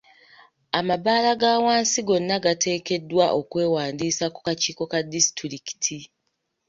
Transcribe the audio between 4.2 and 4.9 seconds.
ku kakiiko